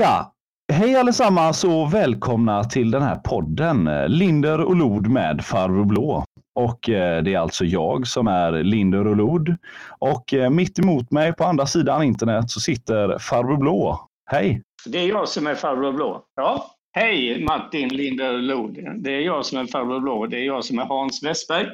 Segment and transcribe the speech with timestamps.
[0.00, 0.32] Ja,
[0.72, 6.24] hej allesammans och välkomna till den här podden eh, Linder och Lod med Farbror Blå.
[6.54, 9.56] Och eh, det är alltså jag som är Linder och Lod.
[9.98, 14.08] Och eh, mitt emot mig på andra sidan internet så sitter Farbror Blå.
[14.30, 14.62] Hej!
[14.86, 16.24] Det är jag som är Farbror Blå.
[16.36, 16.70] Ja.
[16.92, 18.78] Hej Martin Linder och Lod.
[18.96, 20.26] Det är jag som är Farbror Blå.
[20.26, 21.66] Det är jag som är Hans Westberg.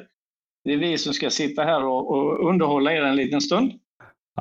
[0.63, 3.71] Det är vi som ska sitta här och, och underhålla er en liten stund.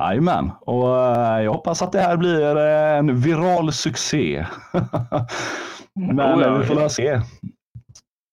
[0.01, 4.47] Jajamän, och eh, jag hoppas att det här blir en viral succé.
[5.95, 6.59] Men Oh ja.
[6.59, 7.21] vi får väl se.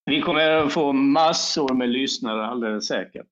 [0.04, 3.26] Vi kommer att få massor med lyssnare alldeles säkert.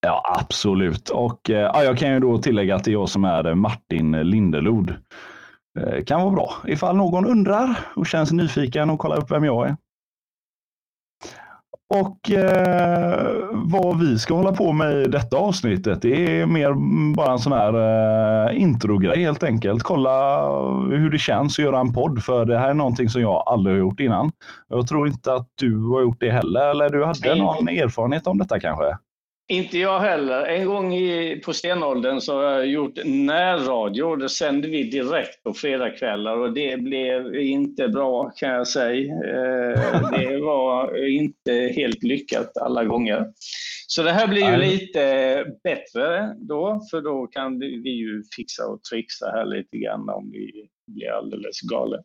[0.00, 1.08] Ja, absolut.
[1.08, 4.12] Och eh, ja, jag kan ju då tillägga att det är jag som är Martin
[4.12, 4.94] Lindelod.
[5.78, 9.68] Eh, Kan vara bra ifall någon undrar och känns nyfiken och kollar upp vem jag
[9.68, 9.76] är.
[11.94, 16.72] Och eh, vad vi ska hålla på med i detta avsnittet, det är mer
[17.14, 17.74] bara en sån här
[18.48, 19.82] eh, introgrej helt enkelt.
[19.82, 20.48] Kolla
[20.88, 23.76] hur det känns att göra en podd, för det här är någonting som jag aldrig
[23.76, 24.32] har gjort innan.
[24.68, 28.38] Jag tror inte att du har gjort det heller, eller du hade någon erfarenhet om
[28.38, 28.96] detta kanske?
[29.48, 30.46] Inte jag heller.
[30.46, 34.16] En gång i, på stenåldern så har jag gjort närradio.
[34.16, 39.12] Det sände vi direkt på fredagskvällar och det blev inte bra kan jag säga.
[39.14, 43.26] Eh, Det var inte helt lyckat alla gånger.
[43.86, 48.82] Så det här blir ju lite bättre då, för då kan vi ju fixa och
[48.82, 52.04] trixa här lite grann om vi blir alldeles galet.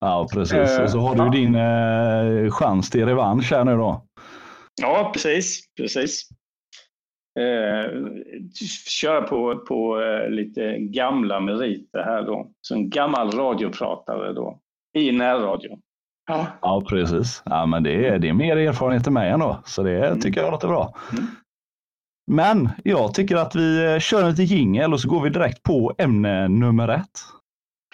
[0.00, 0.54] Ja, precis.
[0.54, 4.06] Eh, Och så har du din eh, chans till revansch här nu då.
[4.82, 5.60] Ja, precis.
[5.76, 6.28] precis.
[7.40, 8.02] Eh,
[8.88, 12.50] köra på, på eh, lite gamla meriter här då.
[12.60, 14.58] Som gammal radiopratare då.
[14.98, 15.78] I närradio.
[16.26, 16.46] Ja.
[16.60, 17.42] Ja, precis.
[17.44, 20.20] Ja, men det är, det är mer erfarenhet än mig ändå, så det Mm.
[20.20, 20.94] tycker jag låter bra.
[21.12, 21.24] Mm.
[22.30, 25.94] Men jag tycker att vi eh, kör lite jingel och så går vi direkt på
[25.98, 27.18] ämne nummer ett.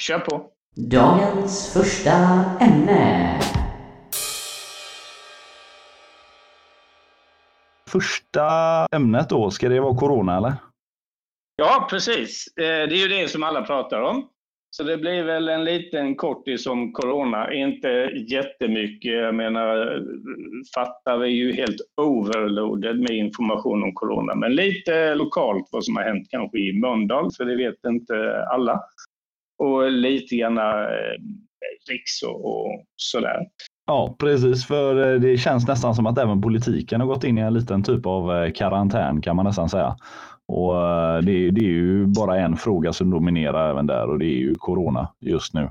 [0.01, 0.47] Kör på.
[0.91, 2.11] Dagens första
[2.61, 3.41] ämne.
[7.89, 8.47] Första
[8.93, 10.53] ämnet då, ska det vara corona eller?
[11.57, 12.47] Ja, precis.
[12.57, 14.29] Eh, det är ju det som alla pratar om.
[14.71, 17.55] Så det blir väl en liten kortis om corona.
[17.55, 17.89] Inte
[18.29, 19.13] jättemycket.
[19.13, 20.03] Jag menar,
[20.75, 24.35] fattar är ju helt overloaded med information om corona.
[24.35, 28.81] Men lite lokalt vad som har hänt kanske i Mölndal, för det vet inte alla.
[29.59, 31.19] Och lite gärna eh,
[31.91, 33.47] riks och, och sådär.
[33.89, 34.67] Ja, precis.
[34.67, 37.83] För eh, det känns nästan som att även politiken har gått in i en liten
[37.83, 39.97] typ av eh, karantän kan man nästan säga.
[40.49, 44.19] Och eh, det, är- det är ju bara en fråga som dominerar även där och
[44.19, 45.71] det är ju corona just nu.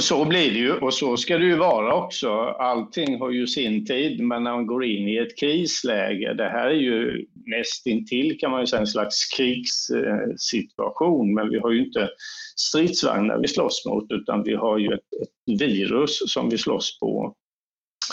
[0.00, 2.30] Så blir det ju och så ska det ju vara också.
[2.58, 6.66] Allting har ju sin tid, men när man går in i ett krisläge, det här
[6.66, 12.08] är ju nästintill kan man ju säga en slags krigssituation, men vi har ju inte
[12.56, 17.34] stridsvagnar vi slåss mot, utan vi har ju ett, ett virus som vi slåss på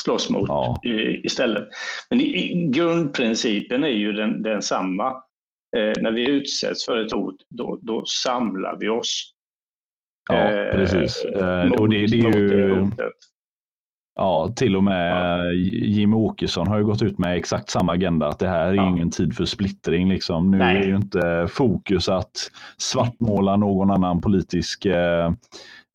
[0.02, 0.80] slåss mot Ja.
[1.24, 1.68] istället.
[2.10, 2.20] Men
[2.72, 5.08] grundprincipen är ju den, densamma.
[5.78, 9.34] Eh, när vi utsätts för ett hot, då, då samlar vi oss.
[10.30, 11.26] Ja, eh, precis.
[11.26, 12.88] Eh, mot- och det, det är ju,
[14.16, 18.28] ja, till och med eh, Jim Åkesson har ju gått ut med exakt samma agenda,
[18.28, 18.90] att det här är Ja.
[18.90, 20.10] ingen tid för splittring.
[20.10, 20.52] Liksom.
[20.52, 20.78] Nu Nej.
[20.78, 22.32] är ju inte fokus att
[22.78, 25.32] svartmåla någon annan politisk eh,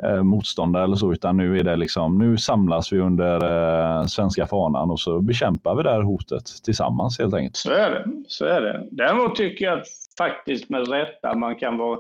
[0.05, 3.35] eh, motståndare eller så, utan nu är det liksom, nu samlas vi under
[4.01, 7.57] eh, svenska fanan och så bekämpar vi det här hotet tillsammans helt enkelt.
[7.57, 8.05] Så är det.
[8.29, 8.89] Så är det.
[8.91, 9.87] Däremot tycker jag att
[10.19, 11.99] faktiskt med rätta man kan vara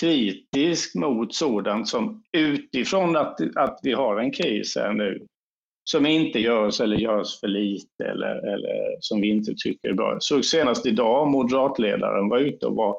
[0.00, 5.26] kritisk mot sådant som utifrån att, att vi har en kris här nu,
[5.84, 10.16] som inte görs eller görs för lite eller, eller som vi inte tycker är bra.
[10.20, 12.96] Så senast idag, moderatledaren var ute och var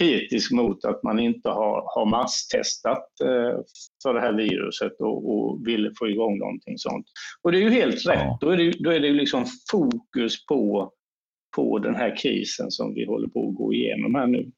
[0.00, 3.58] kritisk mot att man inte har, har masstestat eh,
[4.02, 7.06] för det här viruset och, och ville få igång någonting sånt.
[7.42, 8.18] Och det är ju helt rätt.
[8.20, 8.38] Ja.
[8.40, 10.92] Då är det, ju- då är det ju liksom fokus på,
[11.56, 14.50] på den här krisen som vi håller på att gå igenom här nu.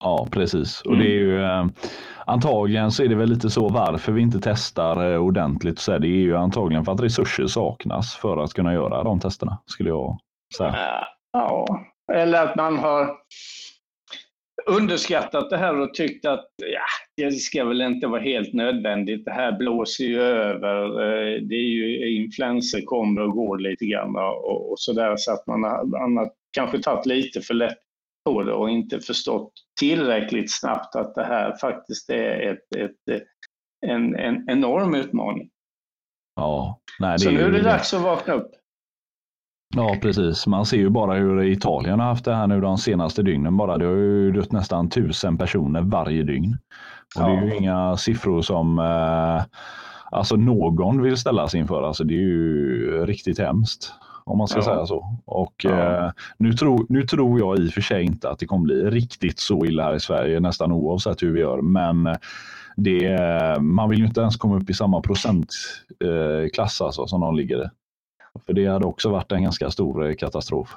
[0.00, 0.80] Ja, precis.
[0.82, 0.98] Och Mm.
[1.06, 1.66] det är ju, eh,
[2.26, 5.78] antagligen så är det väl lite så varför vi inte testar eh, ordentligt.
[5.78, 9.20] Så är det är ju antagligen för att resurser saknas för att kunna göra de
[9.20, 10.18] testerna, skulle jag
[10.56, 10.76] säga.
[11.32, 11.66] Ja,
[12.12, 13.10] eller att man har
[14.70, 16.80] underskattat det här och tyckt att ja,
[17.16, 19.24] det ska väl inte vara helt nödvändigt.
[19.24, 20.84] Det här blåser ju över.
[20.84, 25.14] eh, Det är ju influenser kommer och går lite grann och, och sådär.
[25.16, 27.78] Så att man har, man har kanske tagit lite för lätt
[28.24, 33.22] på det och inte förstått tillräckligt snabbt att det här faktiskt är ett, ett,
[33.86, 35.50] en, en enorm utmaning.
[36.36, 38.50] Ja, nej, det Så är nu är det dags att vakna upp.
[39.76, 40.46] Ja, precis.
[40.46, 43.78] Man ser ju bara hur Italien har haft det här nu de senaste dygnen bara.
[43.78, 46.58] Det har ju dött nästan tusen personer varje dygn.
[47.16, 49.42] Och Det är ju inga siffror som eh,
[50.10, 51.82] alltså någon vill ställas inför.
[51.82, 53.94] Alltså det är ju riktigt hemskt
[54.30, 54.64] om man ska Ja.
[54.64, 55.18] säga så.
[55.24, 56.04] Och Ja.
[56.06, 58.74] eh, nu, tror, nu tror jag i och för sig inte att det kommer bli
[58.90, 61.60] riktigt så illa här i Sverige nästan oavsett hur vi gör.
[61.62, 62.16] Men
[62.76, 67.20] det, eh, man vill ju inte ens komma upp i samma procentklass eh, alltså, som
[67.20, 67.68] de ligger i.
[68.46, 70.76] För det hade också varit en ganska stor eh, katastrof.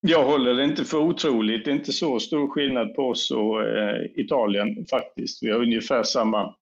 [0.00, 1.64] Jag håller det inte för otroligt.
[1.64, 5.42] Det är inte så stor skillnad på oss och eh, Italien faktiskt.
[5.42, 6.54] Vi har ungefär samma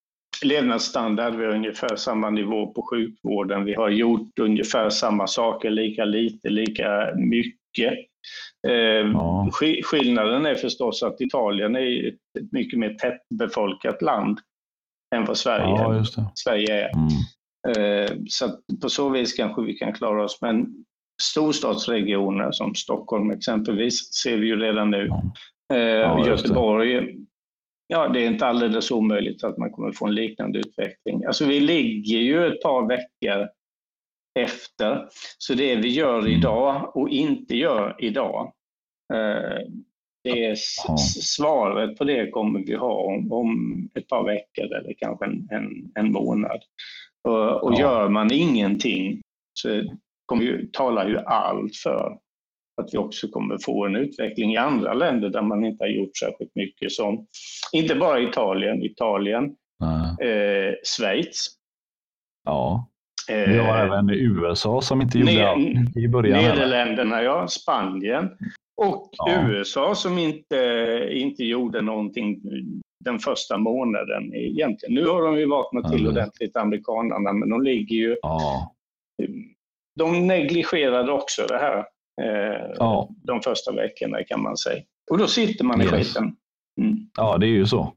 [0.45, 6.05] levnadsstandard, vi har ungefär samma nivå på sjukvården, vi har gjort ungefär samma saker, lika
[6.05, 7.93] lite, lika mycket.
[8.69, 8.73] Eh,
[9.13, 9.49] Ja.
[9.53, 14.39] sk- Skillnaden är förstås att Italien är ett, mycket mer tättbefolkat land
[15.15, 16.05] än vad Sverige, Ja.
[16.35, 16.91] Sverige är.
[16.95, 17.09] Mm.
[17.77, 18.49] Eh, Så
[18.83, 20.39] på så vis kanske vi kan klara oss.
[20.43, 20.67] Men
[21.23, 25.09] storstadsregioner som Stockholm exempelvis ser vi ju redan nu.
[25.69, 25.77] Ja.
[25.77, 26.27] Eh.
[26.29, 27.17] Göteborg,
[27.87, 31.25] ja det är inte alldeles omöjligt att man kommer få en liknande utveckling.
[31.25, 33.49] Alltså vi ligger ju ett par veckor
[34.39, 35.09] efter.
[35.39, 38.53] Så det vi gör idag och inte gör idag,
[39.15, 39.59] eh,
[40.25, 40.55] det är
[41.23, 45.93] svaret på det kommer vi ha om, om ett par veckor eller kanske en, en,
[45.95, 46.61] en månad.
[47.29, 47.81] Och, och Ja.
[47.81, 49.21] gör man ingenting
[49.55, 49.83] så
[50.27, 52.19] kommer ju, talar ju allt för
[52.83, 56.17] att vi också kommer få en utveckling i andra länder där man inte har gjort
[56.17, 57.27] särskilt mycket som,
[57.73, 59.45] inte bara Italien, Italien,
[60.21, 61.47] eh, Schweiz.
[62.45, 62.89] Ja,
[63.31, 66.43] eh, vi har även USA som inte gjorde Ne- allt i början.
[66.43, 68.31] Nederländerna, ja, Spanien
[68.77, 69.49] och Ja.
[69.51, 70.57] USA som inte,
[71.11, 72.41] inte gjorde någonting
[73.05, 74.95] den första månaden egentligen.
[74.95, 78.75] Nu har de ju vaknat till ordentligt, amerikanarna, men de ligger ju Ja,
[79.97, 81.85] de negligerade också det här eh,
[82.79, 83.09] Ja.
[83.23, 84.83] de första veckorna kan man säga.
[85.11, 85.93] Och då sitter man i Yes.
[85.93, 86.37] skiten.
[86.81, 86.99] Mm.
[87.17, 87.93] ja, det är ju så.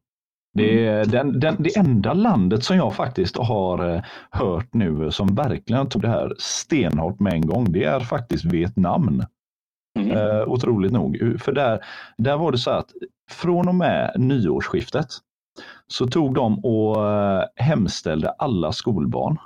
[0.54, 4.01] Det är den, den, det enda landet som jag faktiskt har eh,
[4.31, 9.24] hört nu som verkligen tog det här stenhårt med en gång, det är faktiskt Vietnam.
[10.00, 10.18] Mm.
[10.18, 11.38] Eh, otroligt nog.
[11.39, 11.86] För där,
[12.18, 12.89] där var det så att
[13.31, 15.07] från och med nyårsskiftet
[15.88, 19.38] så tog de och eh, hemställde alla skolbarn.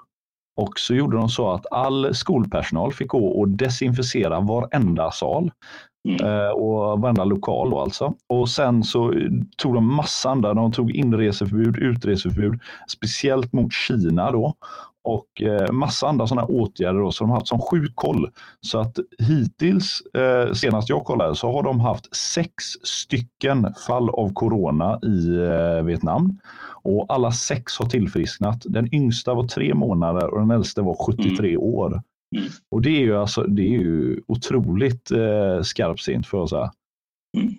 [0.61, 5.51] Och så gjorde de så att all skolpersonal fick gå och desinficera varenda sal
[6.09, 6.25] Mm.
[6.25, 8.13] eh, och varenda lokal då alltså.
[8.29, 9.13] Och sen så
[9.57, 14.53] tog de massa andra, de tog inreseförbud, utreseförbud, speciellt mot Kina då.
[15.03, 18.29] Och eh, massa andra sådana åtgärder då, så de har haft som sjuk koll.
[18.61, 24.33] Så att hittills, eh, senast jag kollade, så har de haft sex stycken fall av
[24.33, 26.39] corona i eh, Vietnam.
[26.83, 28.61] Och alla sex har tillfrisknat.
[28.65, 32.01] Den yngsta var tre månader och den äldste var 73 år.
[32.35, 32.49] Mm.
[32.71, 36.71] Och det är ju, alltså, det är ju otroligt eh, skarpsint för att säga.
[37.37, 37.53] Mm.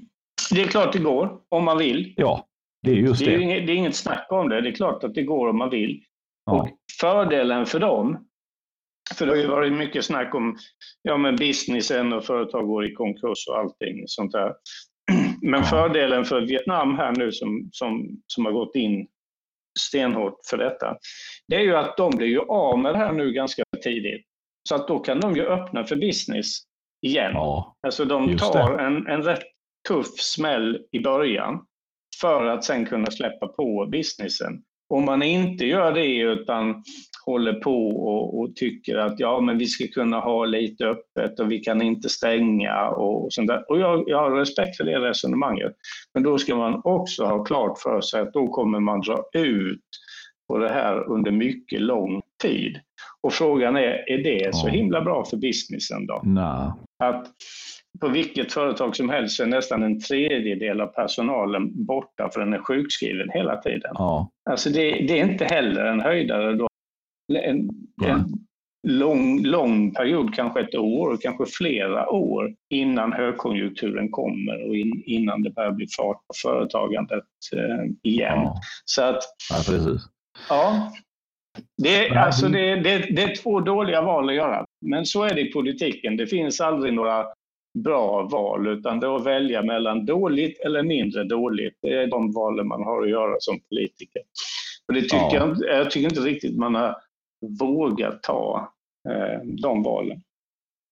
[0.50, 2.15] Det är klart det går, om man vill.
[2.17, 2.47] Ja,
[2.83, 3.44] det är just Det är, det.
[3.44, 4.61] inget, det är inget snack om det.
[4.61, 6.03] Det är klart att det går om man vill.
[6.47, 6.53] Ja.
[6.53, 6.69] Och
[7.02, 8.26] fördelen för dem,
[9.19, 10.56] för det har ju varit mycket snack om
[11.02, 14.54] ja, men businessen och företag går i konkurs och allting sånt där.
[15.43, 19.06] Men fördelen för Vietnam här nu som, som, som har gått in
[19.81, 20.96] stenhårt för detta,
[21.48, 24.27] det är ju att de blir ju av med det här nu ganska tidigt.
[24.69, 26.46] Så att då kan de ju öppna för business
[27.06, 27.32] igen.
[27.34, 29.43] Ja, Alltså de tar en, en rätt
[29.88, 31.67] tuff smäll i början
[32.20, 34.62] för att sen kunna släppa på businessen.
[34.93, 36.82] Om man inte gör det utan
[37.27, 41.53] håller på och, och tycker att ja, men vi ska kunna ha lite öppet och
[41.53, 43.70] vi kan inte stänga och, sånt där.
[43.70, 45.72] Och jag, jag har respekt för det resonemanget.
[46.15, 49.81] Men då ska man också ha klart för sig att då kommer man dra ut
[50.49, 52.81] på det här under mycket lång tid.
[53.22, 56.20] Och frågan är, är det så himla bra för businessen då?
[56.25, 56.72] nej.
[57.05, 57.27] att
[58.01, 62.58] på vilket företag som helst är nästan en tredjedel av personalen borta för den är
[62.58, 63.91] sjukskriven hela tiden.
[63.94, 66.67] Ja, Alltså det, det är inte heller en höjdare då.
[67.34, 67.69] En,
[68.03, 68.11] Nej.
[68.11, 68.25] en
[68.89, 75.43] lång, lång period, kanske ett år, kanske flera år innan högkonjunkturen kommer och in, innan
[75.43, 77.25] det börjar bli fart på företagandet
[77.56, 78.39] eh, igen.
[78.39, 78.55] ja.
[78.84, 80.03] Så att, ja precis.
[80.49, 80.93] ja.
[81.82, 84.65] Det, är- alltså det- det, det, det är två dåliga val att göra.
[84.87, 86.17] Men så är det i politiken.
[86.17, 87.27] Det finns aldrig några
[87.74, 91.79] bra val, utan det är att välja mellan dåligt eller mindre dåligt.
[91.82, 94.22] Det är de valen man har att göra som politiker.
[94.88, 95.55] Och det tycker Ja.
[95.58, 96.96] jag, jag tycker inte riktigt man har
[97.60, 98.72] vågat ta
[99.08, 100.20] eh, de valen.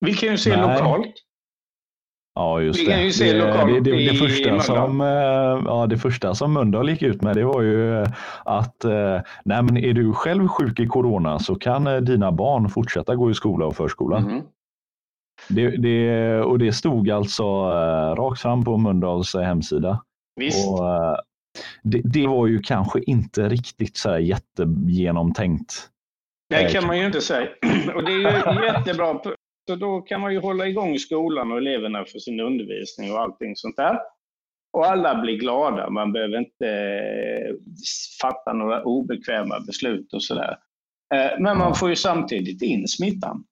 [0.06, 0.78] Vi kan ju se Nej.
[0.78, 1.14] lokalt.
[2.34, 2.92] Ja, just det.
[2.92, 5.06] kan ju se det, det, det, det, första som, eh,
[5.66, 8.08] ja, det första som Mölndal gick ut med det var ju eh,
[8.44, 13.14] att eh, nej, men är du själv sjuk i corona så kan dina barn fortsätta
[13.14, 14.20] gå i skola och förskola.
[14.20, 14.42] Mhm.
[15.49, 20.04] Det, det, och det stod alltså eh, rakt fram på Mölndals eh, hemsida.
[20.37, 20.68] Visst.
[20.68, 21.16] Och, eh,
[21.82, 25.88] det, det var ju kanske inte riktigt så här jättegenomtänkt.
[26.49, 27.49] Det kan man ju inte säga.
[27.94, 29.20] Och det är ju jättebra.
[29.68, 33.56] Så då kan man ju hålla igång skolan och eleverna för sin undervisning och allting
[33.56, 33.99] sånt där.
[34.73, 35.90] Och alla blir glada.
[35.90, 37.59] Man behöver inte
[38.23, 40.56] fatta några obekväma beslut och sådär.
[41.38, 43.44] Men man får ju samtidigt in smittan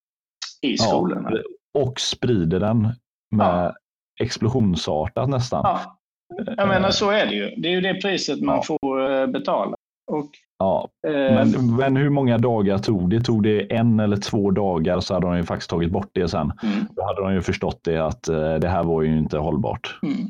[0.62, 1.30] i skolorna.
[1.32, 1.42] Ja,
[1.82, 2.82] och sprider den
[3.30, 3.74] med ja.
[4.20, 5.60] explosionsartat nästan.
[5.64, 5.98] Ja.
[6.56, 7.54] Jag menar så är det ju.
[7.56, 8.62] Det är ju det priset man ja.
[8.62, 9.76] får eh, betala.
[10.10, 10.88] Och, ja.
[11.02, 13.20] men, men hur många dagar tog det?
[13.20, 16.52] Tog det en eller två dagar så hade de ju faktiskt tagit bort det sen.
[16.62, 16.86] Mm.
[16.96, 18.22] Då hade de ju förstått det att
[18.60, 19.98] det här var ju inte hållbart.
[20.02, 20.28] Mm.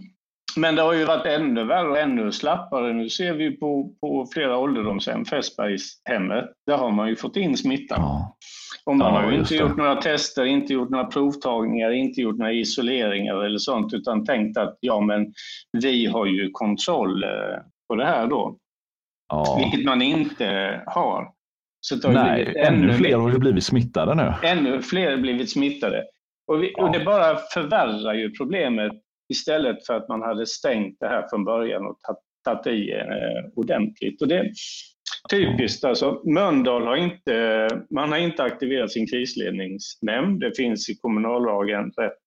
[0.57, 2.93] Men det har ju varit ännu värre och ännu slappare.
[2.93, 8.01] Nu ser vi på, på flera ålderdomshem, Fässbergshemmet, där har man ju fått in smittan.
[8.01, 8.37] Ja.
[8.85, 12.39] Och man ja, har ju inte gjort några tester, inte gjort några provtagningar, inte gjort
[12.39, 15.33] några isoleringar eller sånt, utan tänkt att ja, men
[15.73, 17.59] vi har ju kontroll eh,
[17.89, 18.59] på det här då.
[19.29, 19.61] Ja.
[19.63, 21.31] Vilket man inte har.
[21.81, 24.49] Så det har Nej, ännu, ännu fler har ju blivit smittade nu.
[24.49, 26.05] Ännu fler har blivit smittade.
[26.47, 28.93] Och, vi, och det bara förvärrar ju problemet
[29.33, 31.99] istället för att man hade stängt det här från början och
[32.45, 34.23] tagit i eh, ordentligt.
[34.23, 34.53] Och det
[35.31, 35.85] typiskt.
[35.85, 40.41] Alltså, Mölndal har inte, man har inte aktiverat sin krisledningsnämnd.
[40.41, 42.19] Det finns i kommunallagen rätt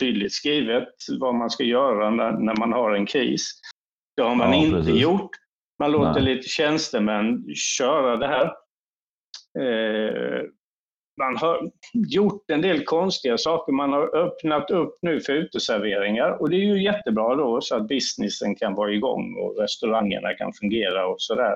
[0.00, 0.88] tydligt skrivet
[1.20, 3.60] vad man ska göra när, när man har en kris.
[4.16, 5.02] Det har man ja, inte precis.
[5.02, 5.30] gjort.
[5.78, 6.34] Man låter Nej.
[6.34, 8.46] lite tjänstemän köra det här.
[9.58, 10.42] Eh,
[11.16, 13.72] man har gjort en del konstiga saker.
[13.72, 17.88] Man har öppnat upp nu för uteserveringar och det är ju jättebra då så att
[17.88, 21.54] businessen kan vara igång och restaurangerna kan fungera och sådär.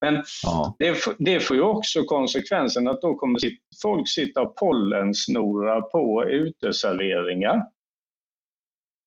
[0.00, 0.76] Men ja.
[0.78, 3.40] det, det, får ju också konsekvensen att då kommer
[3.82, 7.62] folk sitta och pollensnora på uteserveringar.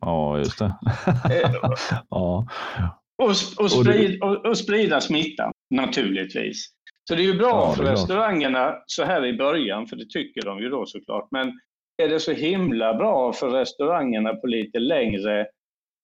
[0.01, 0.75] Ja, just det.
[2.09, 2.47] ja.
[3.17, 6.72] Och, och, sprida, och, och sprida smittan naturligtvis.
[7.07, 10.41] Så det är ju bra ja, för restaurangerna så här i början, för det tycker
[10.41, 11.27] de ju då såklart.
[11.31, 11.59] Men
[12.03, 15.47] är det så himla bra för restaurangerna på lite längre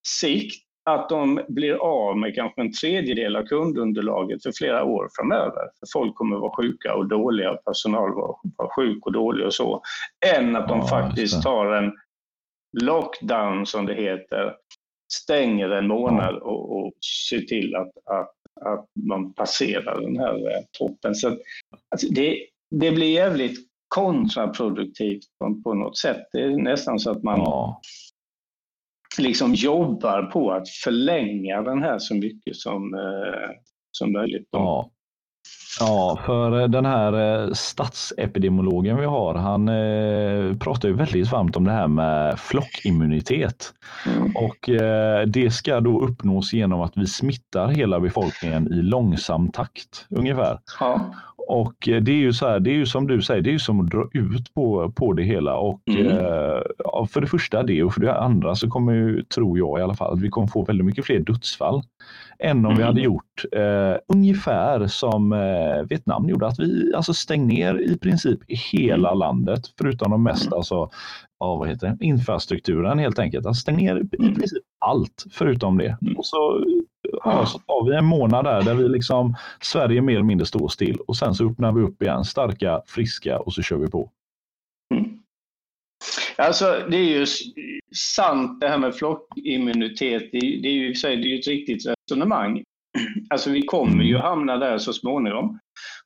[0.08, 5.64] sikt att de blir av med kanske en tredjedel av kundunderlaget för flera år framöver.
[5.80, 9.82] För folk kommer vara sjuka och dåliga, personal var, var sjuk och dålig och så.
[10.36, 11.92] Än att de ja, faktiskt tar en
[12.82, 14.56] lockdown som det heter,
[15.14, 16.46] stänger en månad ja.
[16.46, 16.94] och, och
[17.28, 21.16] ser till att, att att man passerar den här eh, toppen.
[21.16, 21.38] Så
[21.90, 22.38] alltså, det,
[22.72, 26.28] det blir jävligt kontraproduktivt på, på något sätt.
[26.32, 27.82] Det är nästan så att man ja.
[29.18, 33.50] liksom jobbar på att förlänga den här så mycket som, eh,
[33.92, 34.48] som möjligt.
[34.52, 34.92] Ja.
[35.80, 41.56] Ja, för eh, den här eh, statsepidemiologen vi har, han eh, pratar ju väldigt varmt
[41.56, 43.74] om det här med flockimmunitet.
[44.06, 44.36] Mm.
[44.36, 44.70] Och
[45.28, 50.60] det ska då uppnås genom att vi smittar hela befolkningen i långsam takt ungefär.
[50.80, 51.14] Ja.
[51.52, 53.60] Och det är ju så här, det är ju som du säger, det är ju
[53.60, 55.56] som att dra ut på, på det hela.
[55.56, 56.08] Och mm.
[56.08, 59.82] eh, för det första det och för det andra så kommer ju, tror jag i
[59.82, 61.82] alla fall, att vi kommer få väldigt mycket fler dödsfall
[62.40, 62.78] än om mm.
[62.78, 67.98] vi hade gjort eh, ungefär som eh, Vietnam gjorde, att vi alltså stäng ner i
[67.98, 68.40] princip
[68.72, 69.20] hela mm.
[69.20, 70.58] landet förutom de mest, mm.
[70.58, 70.90] alltså,
[71.40, 72.06] ja, vad heter det?
[72.06, 73.46] infrastrukturen helt enkelt.
[73.46, 74.36] Alltså, stäng ner i mm.
[74.36, 75.98] princip allt förutom det.
[76.18, 76.66] Och så,
[77.12, 80.68] ja, så tar vi en månad där, där vi liksom, Sverige mer eller mindre står
[80.68, 84.10] still och sen så öppnar vi upp igen, starka, friska och så kör vi på.
[86.40, 87.26] Alltså, det är ju
[87.96, 90.30] sant det här med flockimmunitet.
[90.32, 92.64] Det är, det är ju det är ett riktigt resonemang.
[93.30, 95.60] Alltså vi kommer ju hamna där så småningom.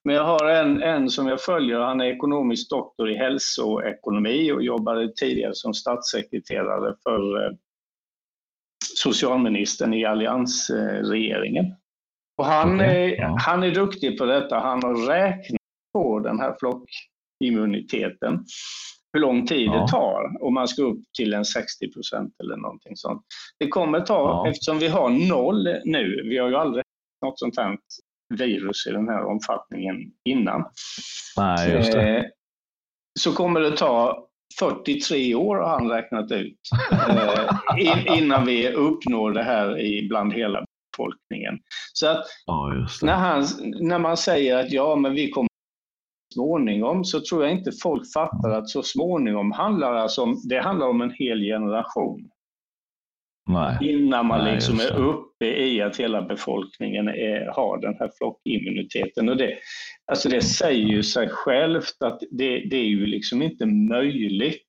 [0.04, 4.64] Men jag har en, en som jag följer, han är ekonomisk doktor i hälsoekonomi och
[4.64, 7.52] jobbade tidigare som statssekreterare för eh,
[9.04, 11.66] socialministern i alliansregeringen.
[12.38, 13.16] Och han, okay.
[13.16, 14.60] är, han är duktig på detta.
[14.60, 15.62] Han har räknat
[15.94, 18.46] på den här flockimmuniteten
[19.14, 19.82] hur lång tid ja.
[19.82, 23.22] det tar om man ska upp till en 60 procent eller någonting sånt.
[23.60, 24.50] Det kommer ta, ja.
[24.50, 26.84] eftersom vi har noll nu, vi har ju aldrig
[27.26, 27.78] något sånt här
[28.30, 29.96] virus i den här omfattningen
[30.30, 30.64] innan.
[31.38, 31.96] Nej.
[31.96, 32.26] Eh,
[33.20, 34.28] så kommer det ta
[34.60, 36.60] 43 år har han räknat ut
[37.80, 41.60] eh, innan vi uppnår det här i bland hela befolkningen.
[41.94, 43.46] Så att ja, när, han,
[43.80, 45.48] när man säger att ja, men vi kommer
[46.34, 50.88] småningom så tror jag inte folk fattar att så småningom handlar alltså om, det handlar
[50.88, 52.30] om en hel generation.
[53.46, 53.78] Nej.
[53.82, 59.30] Innan man Nej, liksom är uppe i att hela befolkningen är, har den här flockimmuniteten.
[59.30, 59.58] Och det,
[60.12, 64.64] alltså det säger ju sig självt att det, det är ju liksom inte möjligt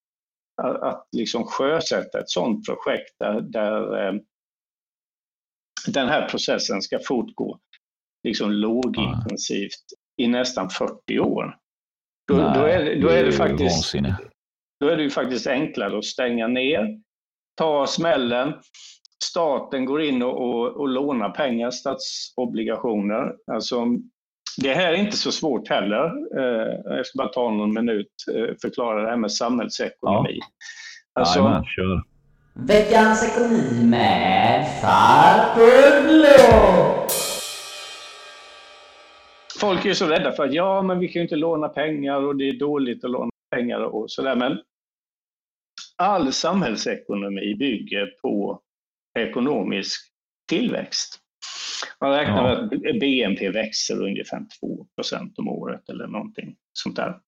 [0.62, 4.14] att, att liksom sjösätta ett sådant projekt där, där, eh,
[5.87, 7.59] den här processen ska fortgå
[8.25, 9.85] liksom lågintensivt
[10.23, 11.57] i nästan 40 år.
[12.28, 14.16] Då, Nej, då, är, då, är det faktiskt, vansinne.
[14.81, 17.00] då är det ju faktiskt enklare att stänga ner,
[17.55, 18.53] ta smällen,
[19.25, 23.33] staten går in och, och, och lånar pengar, statsobligationer.
[23.53, 23.87] Alltså,
[24.63, 26.05] det här är inte så svårt heller.
[26.39, 30.41] Eh, jag ska bara ta någon minut eh, förklara det här med samhällsekonomi.
[31.13, 32.03] Alltså, Jajamän, kör.
[32.55, 37.05] Veckans ekonomi med Farbror Blå.
[39.65, 42.23] folk är ju så rädda för att ja, men vi kan ju inte låna pengar
[42.23, 44.37] och det är dåligt att låna pengar och sådär.
[44.37, 44.59] Men
[45.97, 48.61] all samhällsekonomi bygger på
[49.19, 50.13] ekonomisk
[50.49, 51.21] tillväxt.
[52.01, 52.71] Man räknar med att
[53.01, 57.21] BNP växer ungefär 2 procent om året eller någonting sånt där.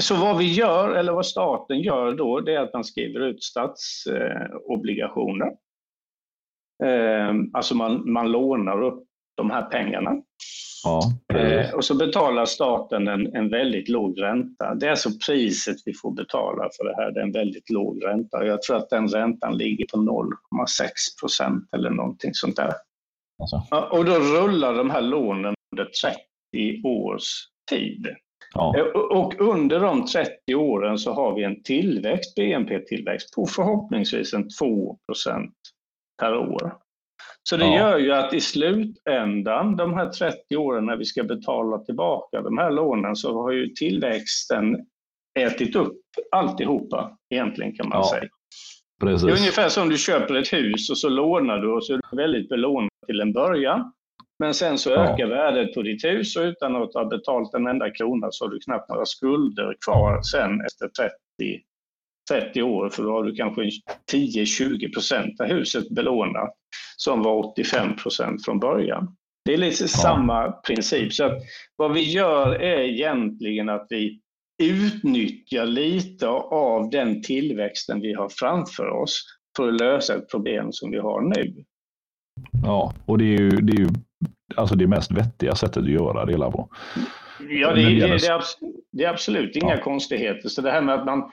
[0.00, 3.42] Så vad vi gör, eller vad staten gör då, det är att man skriver ut
[3.42, 5.48] statsobligationer.
[6.84, 9.04] Eh, alltså man, man lånar upp
[9.36, 10.22] de här pengarna.
[10.84, 11.00] Ja,
[11.34, 14.74] Eh, och så betalar staten en, en väldigt låg ränta.
[14.74, 17.10] Det är alltså priset vi får betala för det här.
[17.10, 18.46] Det är en väldigt låg ränta.
[18.46, 20.86] Jag tror att den räntan ligger på 0,6
[21.20, 22.72] procent eller någonting sånt där.
[23.42, 23.62] alltså.
[23.70, 25.84] Ja, Och då rullar de här lånen under
[26.54, 27.32] 30 års
[27.70, 28.06] tid.
[28.54, 28.74] ja.
[28.78, 34.48] Eh, och- under de 30 åren så har vi en tillväxt, BNP-tillväxt, på förhoppningsvis en
[34.58, 35.54] 2 procent
[36.20, 36.72] per år.
[37.50, 37.76] Så det Ja.
[37.76, 42.58] gör ju att i slutändan, de här 30 åren när vi ska betala tillbaka de
[42.58, 44.76] här lånen, så har ju tillväxten
[45.38, 45.96] ätit upp
[46.32, 48.28] alltihopa egentligen kan man Ja, säga.
[49.00, 49.40] Det är Precis.
[49.40, 52.48] ungefär som du köper ett hus och så lånar du och så är du väldigt
[52.48, 53.92] belånad till en början.
[54.38, 54.96] Men sen så Ja.
[54.96, 58.50] ökar värdet på ditt hus och utan att ha betalt en enda krona så har
[58.50, 61.62] du knappt några skulder kvar sen efter 30,
[62.30, 62.88] 30 år.
[62.88, 63.62] För då har du kanske
[64.12, 66.50] 10-20 procent av huset belånat
[67.02, 69.16] som var 85 procent från början.
[69.44, 71.12] Det är lite samma princip.
[71.12, 71.32] Så att
[71.76, 74.20] vad vi gör är egentligen att vi
[74.62, 79.24] utnyttjar lite av den tillväxten vi har framför oss
[79.56, 81.64] för att lösa ett problem som vi har nu.
[82.64, 83.88] Ja, och det är ju, det är ju
[84.56, 86.68] alltså det mest vettiga sättet att göra det hela på.
[87.48, 88.42] Ja, det, det det, är,
[88.92, 89.82] det är absolut inga Ja.
[89.82, 90.48] konstigheter.
[90.48, 91.30] Så det här med att man,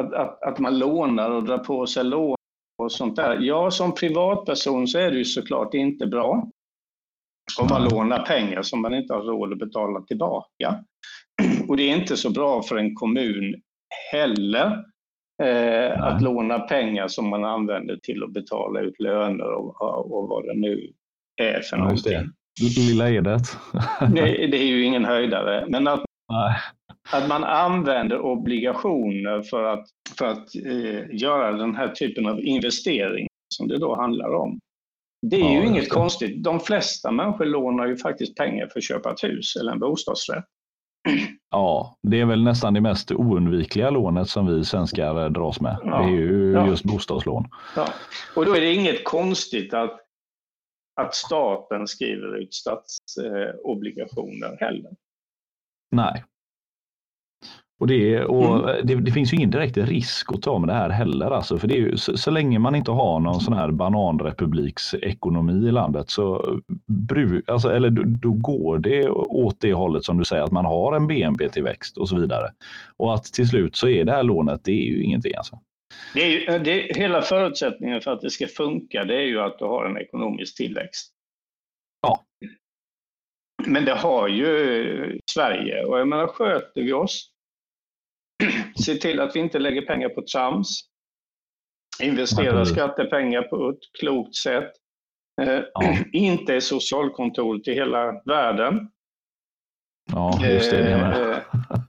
[0.00, 2.37] att, att, att man lånar och drar på sig lån
[2.78, 3.38] och sånt där.
[3.40, 6.48] Ja, som privatperson så är det ju såklart inte bra.
[7.60, 10.84] Om man lånar pengar som man inte har råd att betala tillbaka.
[11.68, 13.62] Och det är inte så bra för en kommun
[14.12, 14.84] heller.
[15.42, 20.44] Eh, att låna pengar som man använder till att betala ut löner och, och vad
[20.44, 20.92] det nu
[21.42, 22.18] är för någonting.
[22.76, 23.42] Lilla Edet.
[24.14, 25.66] Det, det är ju ingen höjdare.
[25.68, 26.04] Men att.
[27.12, 29.86] Att man använder obligationer för att,
[30.18, 34.58] för att eh, göra den här typen av investering som det då handlar om.
[35.26, 36.44] Det är Ja, ju inget konstigt.
[36.44, 40.44] De flesta människor lånar ju faktiskt pengar för att köpa ett hus eller en bostadsrätt.
[41.50, 45.76] Ja, det är väl nästan det mest oundvikliga lånet som vi svenskar eh, dras med.
[45.84, 45.98] Ja.
[45.98, 46.66] Det är ju Ja.
[46.66, 47.44] just bostadslån.
[47.76, 47.88] Ja.
[48.36, 50.00] Och då är det inget konstigt att,
[51.00, 54.90] att staten skriver ut statsobligationer heller.
[55.90, 56.24] Nej.
[57.80, 58.86] Och, det, och Mm.
[58.86, 61.30] det, det finns ju ingen direkt risk att ta med det här heller.
[61.30, 65.68] Alltså, för det är ju, så, så länge man inte har någon sån här bananrepubliksekonomi
[65.68, 70.24] i landet så bru, alltså, eller då, då går det åt det hållet som du
[70.24, 72.50] säger att man har en BNP-tillväxt och så vidare.
[72.96, 75.32] Och att till slut så är det här lånet, det är ju ingenting.
[75.36, 75.58] Alltså.
[76.14, 79.58] Det är ju, det, hela förutsättningen för att det ska funka det är ju att
[79.58, 81.12] du har en ekonomisk tillväxt.
[82.02, 82.24] Ja.
[83.66, 87.30] Men det har ju Sverige och jag menar sköter vi oss,
[88.84, 90.80] se till att vi inte lägger pengar på trams,
[92.02, 94.72] investera skattepengar på ett klokt sätt,
[95.42, 95.96] eh, Ja.
[96.12, 98.90] inte är socialkontoret i hela världen,
[100.12, 100.76] Ja, just det.
[100.76, 101.30] det med.
[101.30, 101.38] Eh,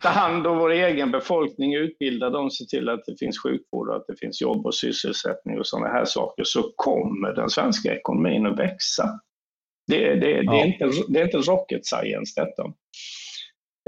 [0.02, 3.95] ta hand om vår egen befolkning, utbilda dem, se till att det finns sjukvård och
[3.95, 8.45] att det finns jobb och sysselsättning och sådana här saker så kommer den svenska ekonomin
[8.45, 9.19] att växa.
[9.88, 10.62] Det, det, det, Ja.
[10.62, 12.63] är, inte, det är inte rocket science detta.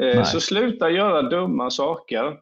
[0.02, 0.26] Eh, Nej.
[0.26, 2.38] Så sluta göra dumma saker.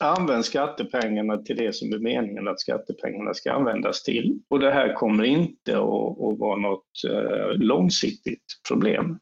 [0.00, 4.40] Använd skattepengarna till det som är meningen att skattepengarna ska användas till.
[4.50, 9.18] Och det här kommer inte att, att vara något eh, långsiktigt problem.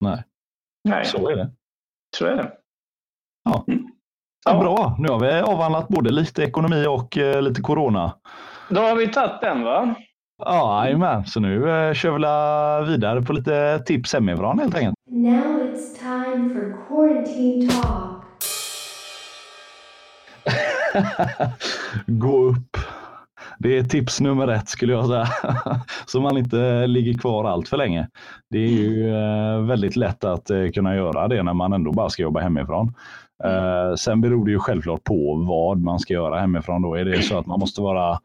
[0.00, 0.24] Nej,
[0.88, 1.50] Nej, så är det.
[2.16, 2.52] så är det.
[3.44, 3.64] Ja.
[3.68, 3.86] Mm.
[4.44, 8.12] Ja, bra, nu har vi avhandlat både lite ekonomi och eh, lite corona.
[8.70, 9.94] Då har vi tagit den va?
[10.44, 11.26] Ja, jajamän.
[11.26, 14.94] Så nu eh, kör vi vidare på lite tips hemifrån helt enkelt.
[15.06, 18.11] Now it's time for quarantine talk.
[22.06, 22.76] Gå upp,
[23.58, 25.28] det är tips nummer ett skulle jag säga.
[26.06, 28.08] Så man inte ligger kvar allt för länge.
[28.50, 32.10] Det är ju eh, väldigt lätt att eh, kunna göra det när man ändå bara
[32.10, 32.94] ska jobba hemifrån.
[33.44, 36.82] Eh, sen beror det ju självklart på vad man ska göra hemifrån.
[36.82, 38.18] Då är det så att man måste vara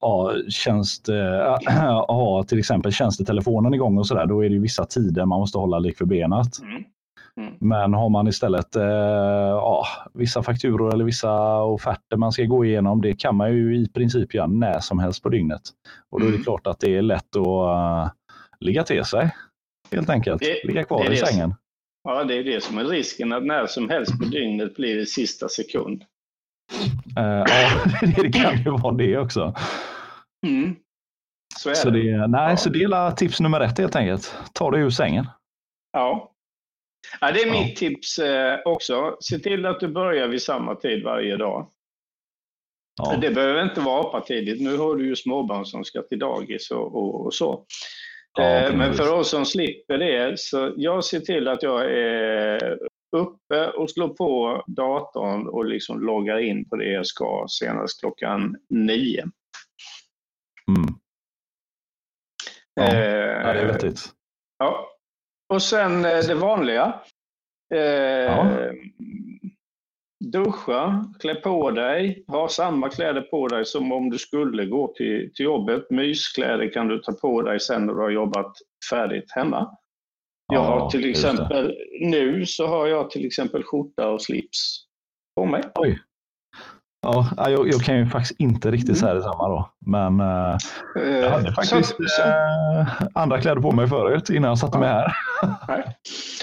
[0.00, 1.08] ha tjänst,
[2.08, 5.78] ha till exempel tjänstetelefonen igång och sådär, då är det vissa tider man måste hålla
[5.78, 6.62] lik för benet.
[6.62, 6.82] Mm.
[7.40, 7.54] Mm.
[7.60, 13.00] Men har man istället eh, ja, vissa fakturor eller vissa offerter man ska gå igenom,
[13.00, 15.60] det kan man ju i princip göra när som helst på dygnet.
[16.10, 16.44] Och då är det Mm.
[16.44, 17.46] klart att det är lätt att
[18.06, 18.10] uh,
[18.60, 19.30] ligga till sig.
[19.92, 20.42] Helt enkelt.
[20.42, 21.26] Det- ligga kvar det i det.
[21.26, 21.54] sängen.
[22.08, 25.06] Ja, det är det som är risken, att när som helst på dygnet blir det
[25.06, 26.02] sista sekund.
[27.18, 27.46] Eh, ja,
[28.22, 29.54] det kan ju vara det också.
[30.46, 30.76] Mm.
[31.58, 32.12] Så är Så, det.
[32.20, 32.56] det, nej, Ja.
[32.56, 34.36] så dela tips nummer ett helt enkelt.
[34.52, 35.26] Ta dig ur sängen.
[35.92, 36.31] Ja.
[37.20, 37.32] Ja.
[37.32, 39.16] Det är mitt tips eh, också.
[39.20, 41.70] Se till att du börjar vid samma tid varje dag.
[43.02, 43.16] Ja.
[43.16, 44.62] Det behöver inte vara apatidigt.
[44.62, 47.66] Nu har du ju småbarn som ska till dagis och, och, och så.
[48.38, 52.78] Ja, Eh, Men för oss som slipper det, så jag ser till att jag är
[53.16, 58.56] uppe och slår på datorn och liksom loggar in på det jag ska senast klockan
[58.68, 59.22] nio.
[60.68, 60.94] Mm.
[62.74, 62.82] Ja.
[62.82, 62.92] Eh,
[63.52, 64.00] det är vettigt.
[64.58, 64.91] Ja.
[65.52, 67.00] Och sen eh, det vanliga.
[67.74, 68.72] Eh,
[70.32, 75.32] Duscha, klä på dig, ha samma kläder på dig som om du skulle gå till,
[75.34, 75.90] till jobbet.
[75.90, 78.52] Myskläder kan du ta på dig sen när du har jobbat
[78.90, 79.76] färdigt hemma.
[80.52, 84.84] Jag Ja, har till exempel, nu så har jag till exempel skjorta och slips
[85.36, 85.62] på mig.
[85.74, 85.98] Oj.
[87.02, 89.70] Ja, ja, jag, jag kan ju faktiskt inte riktigt säga detsamma då.
[89.86, 90.56] Men eh,
[91.22, 94.78] jag hade Eh, faktiskt så- så- eh, andra kläder på mig förut innan jag satte
[94.78, 95.12] mig här.
[95.68, 95.96] Nej.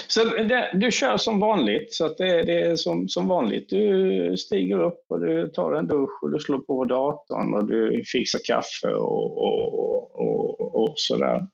[0.08, 3.68] Så det, du kör som vanligt, så det, det är som, som vanligt.
[3.68, 8.04] Du stiger upp och du tar en dusch och du slår på datorn och du
[8.06, 11.46] fixar kaffe och, och, och, och sådär.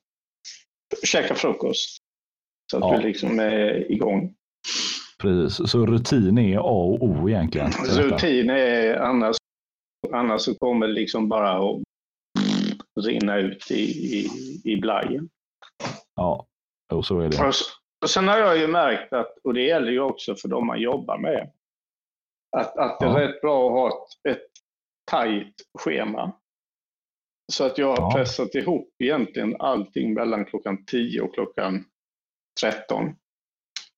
[1.04, 1.96] Käkar frukost.
[2.70, 2.96] Så att Ja.
[2.96, 4.34] du liksom är igång.
[5.22, 5.70] Precis.
[5.70, 7.70] Så rutin är A och O egentligen.
[7.88, 9.36] Rutin är annars,
[10.12, 11.82] annars så kommer det liksom bara att
[13.04, 13.82] rinna ut i,
[14.18, 14.28] i,
[14.64, 15.28] i blajen.
[16.14, 16.46] Ja,
[16.92, 17.38] jo, så är det.
[17.40, 17.54] Och,
[18.02, 20.80] och sen har jag ju märkt att, och det gäller ju också för de man
[20.80, 21.50] jobbar med,
[22.56, 23.28] att, att det är Ja.
[23.28, 24.46] rätt bra att ha ett, ett
[25.10, 26.32] tajt schema.
[27.52, 28.12] Så att jag har Ja.
[28.14, 31.84] pressat ihop egentligen allting mellan klockan 10 och klockan
[32.60, 33.16] 13.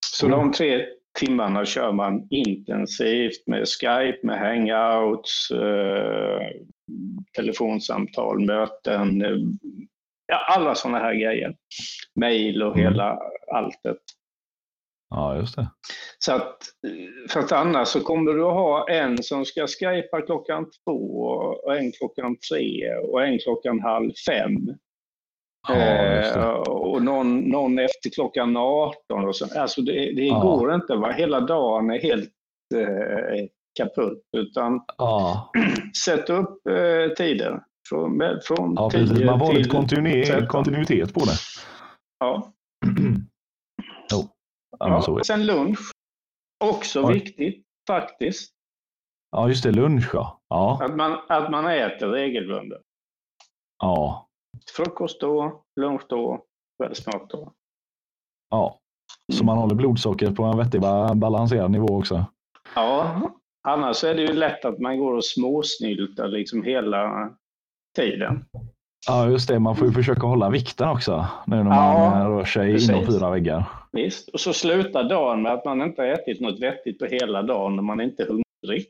[0.05, 0.39] Så Mm.
[0.39, 0.85] de tre
[1.19, 6.41] timmarna kör man intensivt med Skype, med hangouts, eh,
[7.35, 9.37] telefonsamtal, möten, eh,
[10.27, 11.55] ja, alla sådana här grejer.
[12.15, 12.91] Mail och Mm.
[12.93, 13.19] hela
[13.53, 13.97] alltet.
[15.09, 15.67] Ja, just det.
[16.19, 16.57] Så att,
[17.29, 21.01] för att annars så kommer du ha en som ska skypa klockan två
[21.65, 24.53] och en klockan tre och en klockan halv fem.
[25.67, 29.25] Ja, Eh, och någon, någon efter klockan 18.
[29.27, 29.59] Och så.
[29.59, 30.39] Alltså det det Ja.
[30.39, 30.95] går inte.
[30.95, 31.11] Va?
[31.11, 32.29] Hela dagen är helt
[32.75, 33.45] eh,
[33.79, 34.23] kaputt.
[34.37, 35.51] Utan Ja,
[36.05, 37.63] sätt upp eh, tider.
[37.89, 39.17] Från, från ja precis.
[39.17, 40.47] 10 Man får lite kontinuitet, 13.
[40.47, 41.35] kontinuitet på det.
[42.19, 42.53] Ja.
[44.11, 44.23] jo.
[44.79, 45.19] Ja.
[45.25, 45.79] Sen lunch.
[46.65, 48.51] Också viktigt faktiskt.
[49.31, 49.71] ja, just det.
[49.71, 50.09] Lunch.
[50.49, 52.81] Ja, Att man, att man äter regelbundet.
[53.81, 54.28] ja.
[54.75, 56.43] Frukost då, lunch då,
[56.81, 57.53] kvällsmat då.
[58.49, 58.75] ja.
[59.33, 62.25] Så man håller blodsockret på en vettig ba- balanserad nivå också.
[62.75, 63.21] Ja,
[63.67, 67.29] annars är det ju lätt att man går och småsnyltar liksom hela
[67.95, 68.45] tiden.
[69.07, 69.59] Ja, just det.
[69.59, 72.89] Man får ju försöka hålla vikten också nu när man Ja, eh, rör sig precis.
[72.89, 73.63] inom fyra väggar.
[73.91, 74.29] Visst?
[74.29, 77.75] Och så slutar dagen med att man inte har ätit något vettigt på hela dagen
[77.75, 78.85] när man inte är hungrig.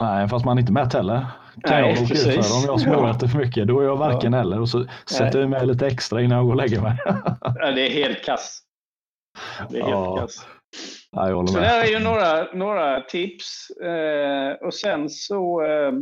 [0.00, 1.26] Nej, fast man är inte mätt heller.
[1.62, 2.52] Kan Nej, jag precis.
[2.56, 4.60] Om jag småäter för mycket, då är jag varken eller.
[4.60, 6.96] Och så sätter jag med lite extra innan jag går och lägger mig.
[7.40, 8.60] Ja, Det är helt kass.
[9.70, 10.46] Det är helt Ja, kass.
[11.10, 11.62] Ja, jag håller Så med.
[11.62, 13.70] där är ju några, några tips.
[13.70, 15.92] Eh, och sen så eh,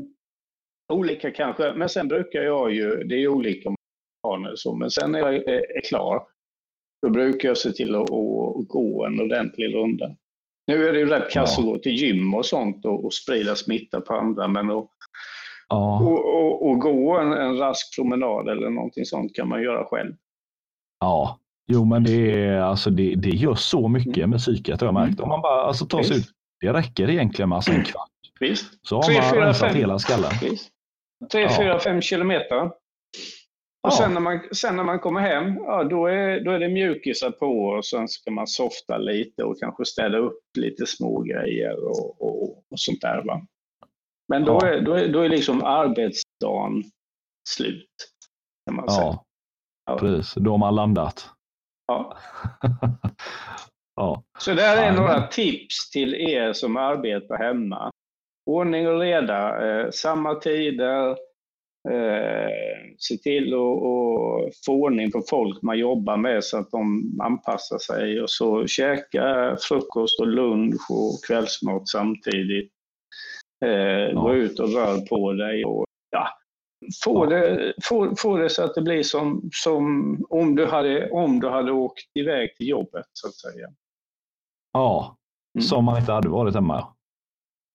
[0.93, 3.77] olika kanske, men sen brukar jag ju, det är ju olika om
[4.29, 6.23] man har så, men sen när jag är, är klar,
[7.03, 10.11] då brukar jag se till att, att gå en ordentlig runda.
[10.67, 13.55] Nu är det ju rätt kass att gå till gym och sånt och, och sprida
[13.57, 14.89] smitta på andra, men att
[15.69, 19.85] Ja, och, och, och gå en, en rask promenad eller någonting sånt kan man göra
[19.85, 20.15] själv.
[21.01, 21.41] ja.
[21.67, 25.21] Jo, men det, är, alltså, det, det gör så mycket med psyket har jag märkt.
[25.21, 26.27] Om man bara alltså, tar sig ut,
[26.61, 28.11] det räcker egentligen med alltså, en kvart.
[28.41, 28.87] Visst.
[28.89, 29.79] Så har Tre, man fyra, rensat fem.
[29.81, 30.31] hela skallen.
[30.43, 30.71] Visst.
[31.33, 31.49] Tre, Ja.
[31.59, 32.71] fyra, fem kilometer.
[33.85, 33.97] Och Ja.
[33.97, 37.31] sen, när man, sen när man kommer hem, ja, då, är, då är det mjukisar
[37.31, 42.23] på och sen ska man softa lite och kanske städa upp lite små grejer och,
[42.23, 43.23] och, och sånt där.
[43.25, 43.47] Va?
[44.29, 44.69] Men då, Ja.
[44.69, 46.83] är, då, är, då är liksom arbets, dagen
[47.49, 47.91] slut.
[48.67, 49.05] Kan man säga.
[49.07, 49.25] Ja,
[49.87, 49.99] Ja.
[49.99, 50.35] precis.
[50.35, 51.31] Då har man landat.
[51.87, 52.19] Ja.
[53.97, 54.23] ja.
[54.39, 57.91] Så där är Ja, några tips till er som arbetar hemma.
[58.51, 61.17] Ordning och reda, eh, samma tider,
[61.91, 62.51] eh,
[62.99, 68.21] se till att få ordning på folk man jobbar med så att de anpassar sig
[68.21, 72.73] och så käka frukost och lunch och kvällsmat samtidigt.
[73.65, 76.29] Eh, Gå ut och rör på dig och ja,
[77.05, 77.37] få, Ja.
[77.37, 81.49] Det, få, få det så att det blir som, som om, du hade, om du
[81.49, 83.69] hade åkt iväg till jobbet så att säga.
[84.73, 85.17] ja,
[85.59, 85.63] Mm.
[85.63, 86.94] som man inte hade varit hemma.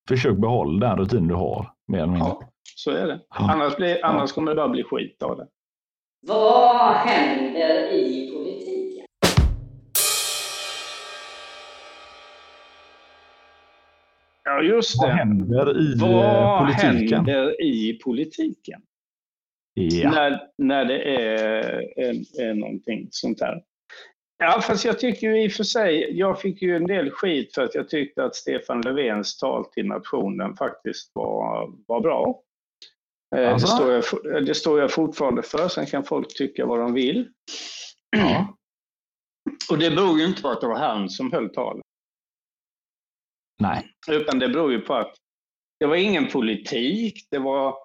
[0.10, 1.72] Försök behålla den rutin du har.
[1.88, 2.28] Mer eller mindre.
[2.28, 2.42] Ja,
[2.76, 3.20] så är det.
[3.30, 3.52] Ja.
[3.52, 5.48] Annars, blir, annars kommer det bara bli skit av det.
[6.28, 9.06] Vad händer i politiken?
[14.44, 15.14] Ja, just Vad det.
[15.14, 17.16] händer i eh, Vad politiken?
[17.26, 18.82] händer i politiken?
[19.74, 20.12] Ja.
[20.12, 23.62] När, när det är, är, är någonting sånt här.
[24.44, 27.54] Ja, fast jag tycker ju i och för sig, jag fick ju en del skit
[27.56, 32.42] för att jag tyckte att Stefan Löfvens tal till nationen faktiskt var, var bra.
[33.36, 33.68] Eh, Det, Alltså?
[33.68, 37.30] står jag, det står jag fortfarande för, sen kan folk tycka vad de vill.
[38.18, 38.58] Ja.
[39.72, 41.84] Och det beror ju inte på att det var han som höll talet.
[43.62, 43.92] Nej.
[44.12, 45.16] Utan det beror ju på att
[45.80, 47.76] det var ingen politik, det var,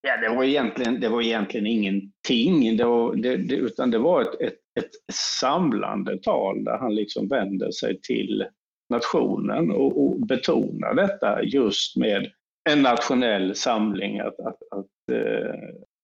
[0.00, 2.76] ja, det var, egentligen, det var egentligen ingenting.
[2.76, 7.28] Det var, det, det, utan det var ett, ett, ett samlande tal där han liksom
[7.28, 8.44] vänder sig till
[8.90, 12.30] nationen och, och betonar detta just med
[12.70, 14.20] en nationell samling.
[14.20, 15.54] Att, att, att, eh,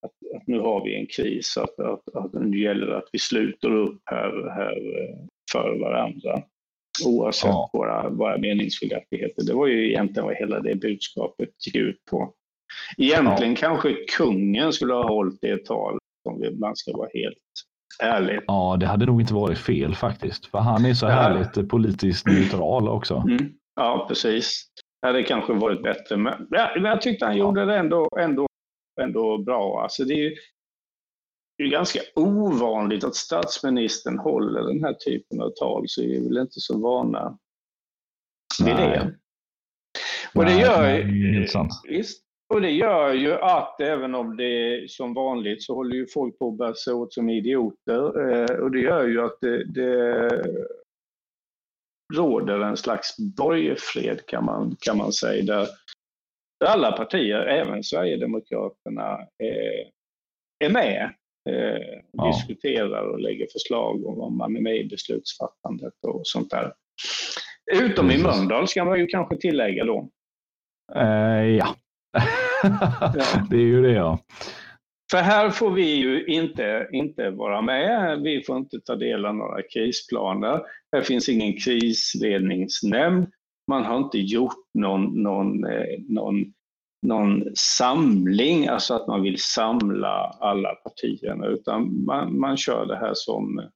[0.02, 3.18] att, att nu har vi en kris, att, att, att nu gäller det att vi
[3.18, 5.16] sluter upp här, här eh,
[5.52, 6.42] för varandra
[7.06, 7.70] oavsett Ja.
[7.72, 9.46] våra, våra meningsskiljaktigheter.
[9.46, 12.34] Det var ju egentligen vad hela det budskapet gick ut på.
[12.98, 17.38] Egentligen kanske kungen skulle ha hållit det tal om man ska vara helt
[18.02, 18.40] ärlig.
[18.46, 20.46] Ja, det hade nog inte varit fel faktiskt.
[20.46, 23.14] För han är så härligt politiskt neutral också.
[23.16, 23.52] Mm.
[23.76, 24.64] Ja, precis.
[25.02, 27.44] Det hade kanske varit bättre, men ja, men jag tyckte han Ja.
[27.44, 28.46] gjorde det ändå, ändå,
[29.00, 29.82] ändå bra.
[29.82, 30.34] Alltså det är ju
[31.58, 36.20] det är ganska ovanligt att statsministern håller den här typen av tal, så vi är
[36.28, 37.38] väl inte så vana
[38.64, 39.14] vid det.
[40.34, 41.68] Och det gör nej, det är.
[41.88, 42.23] Visst.
[42.54, 46.38] Och det gör ju att även om det är som vanligt så håller ju folk
[46.38, 48.30] på att bära sig åt som idioter.
[48.30, 50.44] Eh, och det gör ju att det, det
[52.14, 55.44] råder en slags borgfred kan man, kan man säga.
[55.44, 55.68] Där,
[56.60, 59.88] där alla partier, även Sverigedemokraterna, eh,
[60.64, 61.14] är med.
[61.50, 62.26] Eh, Ja.
[62.26, 66.72] Diskuterar och lägger förslag om vad man är med i beslutsfattandet och sånt där.
[67.72, 68.22] Utom i.
[68.22, 70.10] Mölndal ska man ju kanske tillägga då.
[70.94, 71.74] Eh, ja.
[73.50, 74.18] det är ju det ja.
[75.10, 78.20] För här får vi ju inte, inte vara med.
[78.20, 80.60] Vi får inte ta del av några krisplaner.
[80.92, 83.26] Här finns ingen krisledningsnämnd.
[83.68, 86.44] Man har inte gjort någon, någon, eh, någon,
[87.06, 93.12] någon samling, alltså att man vill samla alla partierna, utan man, man kör det här
[93.14, 93.68] som,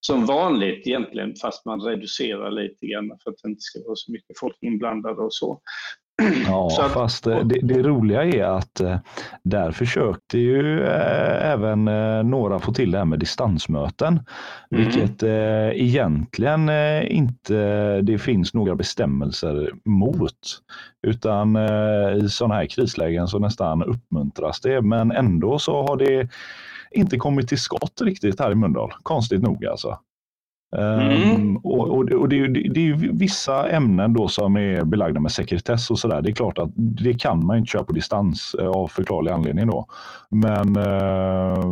[0.00, 4.12] som vanligt egentligen, fast man reducerar lite grann för att det inte ska vara så
[4.12, 5.60] mycket folk inblandade och så.
[6.46, 8.98] Ja, att- fast det, det roliga är att eh,
[9.42, 14.20] där försökte ju eh, även eh, några få till det här med distansmöten.
[14.70, 14.84] Mm.
[14.84, 15.22] Vilket
[15.74, 16.70] egentligen
[17.02, 20.32] inte det finns några bestämmelser mot.
[21.06, 21.56] Utan
[22.16, 24.82] i sådana här krislägen så nästan uppmuntras det.
[24.82, 26.28] Men ändå så har det
[26.90, 28.92] inte kommit till skott riktigt här i Mölndal.
[29.02, 29.98] Konstigt nog alltså.
[30.74, 31.10] Mm.
[31.34, 35.90] Ehm, och, och, det- det, det är vissa ämnen då som är belagda med sekretess
[35.90, 36.22] och sådär.
[36.22, 39.66] Det är klart att det kan man inte köra på distans eh, av förklarlig anledning
[39.66, 39.86] då.
[40.30, 41.64] Men eh,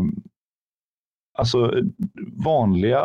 [1.39, 1.75] alltså
[2.45, 3.03] vanliga,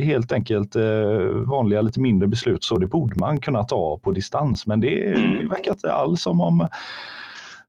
[0.00, 4.66] helt enkelt eh, vanliga lite mindre beslut så det borde man kunna ta på distans.
[4.66, 6.68] Men det, det verkar inte alls som om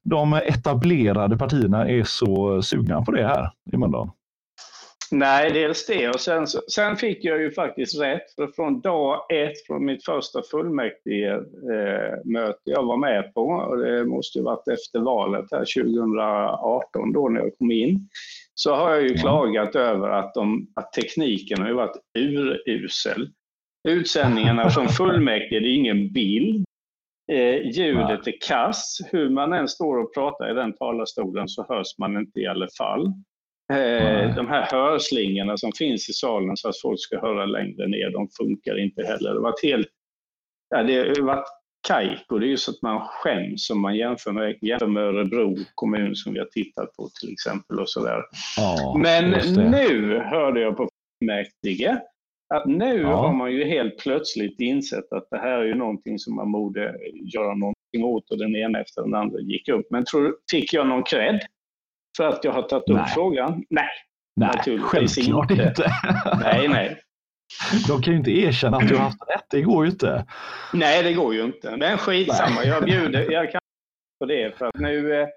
[0.04, 4.10] de etablerade partierna är så sugna på det här i Mölndal.
[5.18, 6.10] Nej, dels det.
[6.10, 8.36] Och sen, sen fick jag ju faktiskt rätt.
[8.36, 14.38] För från dag ett, från mitt första fullmäktige-möte jag var med på, och det måste
[14.38, 18.10] ju varit efter valet här 2018 då när jag kom in,
[18.54, 21.98] så har jag ju klagat över att, de, att tekniken har ju varit
[22.68, 23.30] urusel.
[23.88, 26.66] Utsändningarna från fullmäktige, det är ingen bild.
[27.32, 29.00] Eh, ljudet är kass.
[29.12, 32.68] Hur man än står och pratar i den talarstolen så hörs man inte i alla
[32.78, 33.14] fall.
[33.74, 38.10] Eh, de här hörslingorna som finns i salen så att folk ska höra längre ner,
[38.12, 39.30] de funkar inte heller.
[39.30, 39.88] Det har varit helt,
[40.70, 41.46] ja, det har varit
[41.88, 42.38] kajko.
[42.40, 46.16] Det är ju så att man skäms om man jämför med, jämför med Örebro kommun
[46.16, 47.80] som vi har tittat på till exempel.
[47.80, 48.22] och så där.
[48.58, 49.30] Ja, Men
[49.72, 51.98] nu hörde jag på fullmäktige
[52.54, 53.16] att nu Ja.
[53.16, 56.96] har man ju helt plötsligt insett att det här är ju någonting som man borde
[57.36, 59.88] göra någonting åt och den ena efter den andra gick upp.
[59.90, 61.40] Men tror, fick jag någon cred
[62.18, 63.12] för att jag har tagit upp Nej.
[63.14, 63.64] frågan?
[63.70, 63.90] Nej,
[64.36, 65.64] Nej, självklart inte.
[65.64, 65.92] inte.
[66.42, 67.00] nej, nej.
[67.88, 69.46] De kan ju inte erkänna att du har haft rätt.
[69.50, 70.26] Det går ju inte.
[70.74, 71.78] Nej, det går ju inte.
[71.78, 73.32] Men skitsamma, jag bjuder.
[73.32, 73.62] Jag kan
[74.20, 75.28] på det för att nu, eh,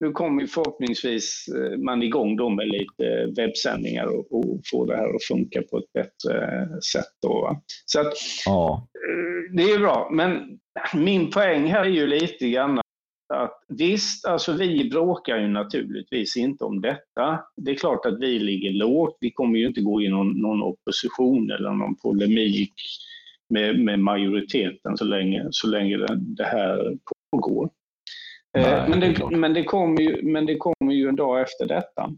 [0.00, 5.14] nu kommer förhoppningsvis eh, man igång då med lite webbsändningar och, och får det här
[5.14, 7.12] att funka på ett bättre eh, sätt.
[7.22, 7.62] Då?
[7.86, 8.12] Så att,
[8.46, 8.88] Ja,
[9.52, 10.58] det är ju bra, men
[10.94, 12.80] min poäng här är ju lite grann
[13.28, 17.44] att visst, alltså vi bråkar ju naturligtvis inte om detta.
[17.56, 19.16] Det är klart att vi ligger lågt.
[19.20, 22.72] Vi kommer ju inte gå i någon, någon opposition eller någon polemik
[23.48, 26.96] med, med majoriteten så länge, så länge det, det här
[27.30, 27.70] pågår.
[28.54, 31.66] Nej, Eh, men, det men, det kommer ju, men det kommer ju en dag efter
[31.66, 32.10] detta.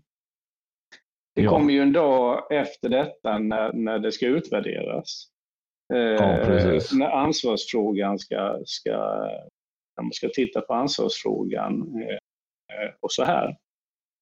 [1.35, 1.51] Det Ja.
[1.51, 5.25] kommer ju en dag efter detta när, när det ska utvärderas.
[5.95, 6.93] Eh, Ja, precis.
[6.93, 9.29] när ansvarsfrågan ska, ska,
[9.99, 12.15] när man ska titta på ansvarsfrågan eh,
[12.77, 13.57] eh, och så här.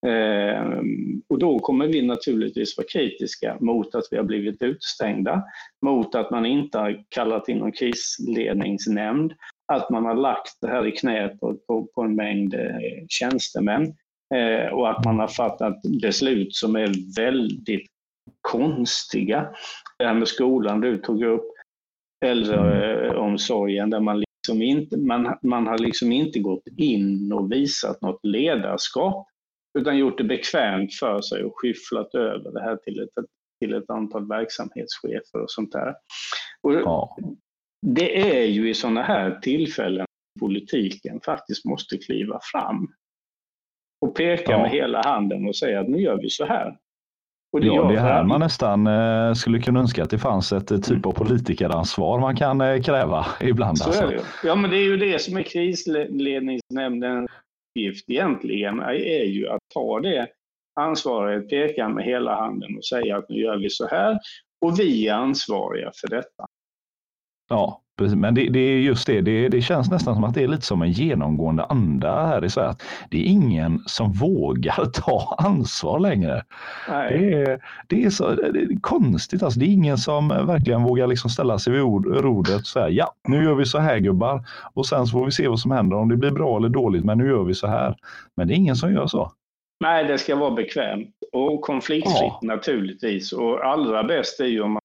[0.07, 0.81] Eh,
[1.29, 5.43] och då kommer vi naturligtvis vara kritiska mot att vi har blivit utestängda,
[5.83, 9.33] mot att man inte har kallat in någon krisledningsnämnd,
[9.73, 12.55] att man har lagt det här i knät på, på, på en mängd
[13.09, 13.95] tjänstemän
[14.73, 17.87] och att man har fattat beslut som är väldigt
[18.41, 19.49] konstiga.
[19.99, 21.53] Det här med skolan du tog upp,
[22.25, 28.21] äldreomsorgen där man liksom inte, man, man har liksom inte gått in och visat något
[28.23, 29.27] ledarskap
[29.79, 33.11] utan gjort det bekvämt för sig och skyfflat över det här till ett,
[33.61, 35.95] till ett antal verksamhetschefer och sånt där.
[36.63, 37.17] Och ja,
[37.87, 40.07] det är ju i sådana här tillfällen
[40.41, 42.89] politiken faktiskt måste kliva fram
[44.01, 44.63] och peka Ja.
[44.63, 46.79] med hela handen och säga att nu gör vi så här.
[47.57, 50.71] Och ja, det är här man nästan eh, skulle kunna önska att det fanns ett
[50.71, 53.79] eh, typ av politikeransvar man kan eh, kräva ibland.
[53.79, 54.07] Så Alltså.
[54.07, 54.23] det.
[54.45, 57.31] Ja, men det är ju det som är krisledningsnämndens
[57.71, 60.27] uppgift egentligen, är ju att ta det
[60.81, 64.19] ansvaret, peka med hela handen och säga att nu gör vi så här
[64.61, 66.47] och vi är ansvariga för detta.
[67.49, 68.17] Ja, precis.
[68.17, 69.21] men det, det är just det.
[69.21, 69.49] det.
[69.49, 72.75] Det känns nästan som att det är lite som en genomgående anda här i Sverige.
[73.11, 76.43] Det är ingen som vågar ta ansvar längre.
[76.89, 77.19] Nej.
[77.19, 79.43] Det är, det är så det är konstigt.
[79.43, 79.61] Alltså.
[79.61, 83.15] Det är ingen som verkligen vågar liksom ställa sig vid ord, rodret och säga ja,
[83.29, 85.97] nu gör vi så här gubbar och sen så får vi se vad som händer
[85.97, 87.05] om det blir bra eller dåligt.
[87.05, 87.97] Men nu gör vi så här.
[88.37, 89.33] Men det är ingen som gör så.
[89.81, 92.41] Nej, det ska vara bekvämt och konfliktfritt Ja.
[92.43, 93.33] naturligtvis.
[93.33, 94.81] Och allra bäst är ju om man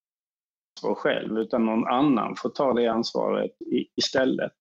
[0.81, 4.51] ansvar själv, utan någon annan får ta det ansvaret i, istället.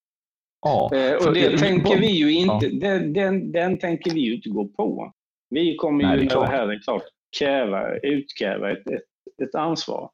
[0.62, 2.78] Ja, Eh, och det det- tänker vi ju inte, Ja.
[2.80, 5.12] den, den, den tänker vi ju inte gå på.
[5.50, 7.02] Vi kommer Nej, ju när det här är klart
[7.38, 10.10] kräva, utkräva ett, ett, ett ansvar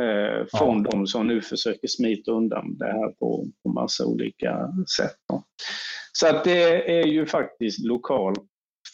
[0.00, 5.16] eh, från de som nu försöker smita undan det här på, på massa olika sätt.
[5.28, 5.42] Då.
[6.12, 8.40] Så att det är ju faktiskt lokalt,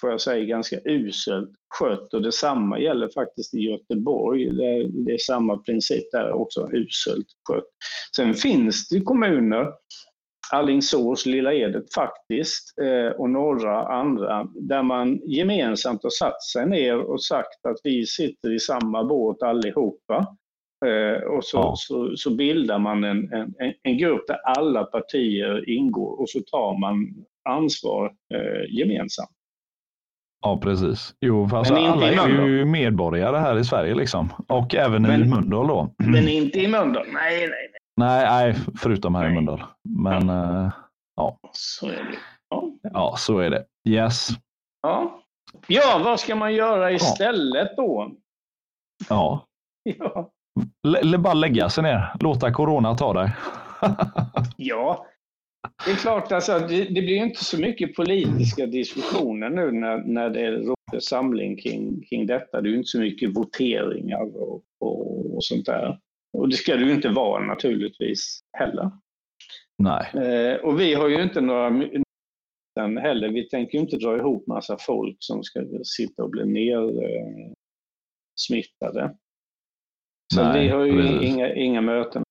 [0.00, 4.50] får jag säga, ganska uselt skött och detsamma gäller faktiskt i Göteborg.
[4.50, 7.64] Det är, det är samma princip där också, uselt skött.
[8.16, 9.66] Sen finns det kommuner
[10.52, 16.98] Alingsås, Lilla Edet faktiskt eh, och några andra där man gemensamt har satt sig ner
[16.98, 20.36] och sagt att vi sitter i samma båt allihopa.
[20.86, 21.74] Eh, och så, Ja.
[21.76, 26.78] så, så bildar man en, en, en grupp där alla partier ingår och så tar
[26.80, 29.30] man ansvar eh, gemensamt.
[30.42, 31.14] Ja, precis.
[31.20, 34.32] Jo, alltså, Men alla i är ju medborgare här i Sverige liksom.
[34.48, 35.94] Och även i Men- Mölndal då.
[35.98, 37.06] Men inte i Mölndal.
[37.12, 37.68] Nej, nej, nej.
[37.96, 39.34] Nej, nej, förutom här i Nej.
[39.34, 39.62] Mölndal.
[39.88, 40.72] Men eh,
[41.52, 42.18] Så är det.
[42.50, 42.64] Ja.
[42.82, 43.64] ja, så är det.
[43.88, 44.28] Yes.
[44.82, 45.20] Ja.
[45.66, 48.12] ja, vad ska man göra istället då?
[49.08, 49.44] Ja.
[49.98, 50.30] Ja.
[51.02, 52.12] L- bara lägga sig ner.
[52.20, 53.32] Låta corona ta dig.
[54.56, 55.06] Ja,
[55.84, 59.98] det är klart, alltså, det, det blir ju inte så mycket politiska diskussioner nu när,
[59.98, 62.60] när det råder samling kring, kring detta.
[62.60, 65.98] Det är ju inte så mycket voteringar och, och, och sånt där.
[66.32, 68.90] Och det ska det ju inte vara naturligtvis heller.
[69.78, 70.10] Nej.
[70.14, 71.68] Eh, och vi har ju inte några
[73.00, 73.28] heller.
[73.28, 77.52] Vi tänker ju inte dra ihop massa folk som ska sitta och bli ner eh,
[78.40, 79.16] smittade.
[80.34, 81.22] Så Nej, vi har ju precis.
[81.22, 82.22] inga, inga möten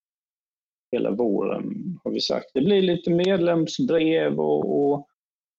[0.92, 2.52] hela våren har vi sagt.
[2.54, 5.08] Det blir lite medlemsbrev och, och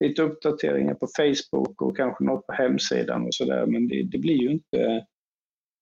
[0.03, 3.65] lite uppdateringar på Facebook och kanske något på hemsidan och sådär.
[3.65, 5.05] Men det, det blir ju inte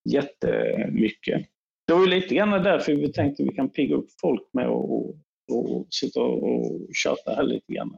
[0.10, 1.46] jättemycket.
[1.88, 4.68] Det var ju lite grann därför vi tänkte att vi kan pigga upp folk med
[4.68, 5.16] att
[5.52, 7.96] och sitta och köta här lite grann.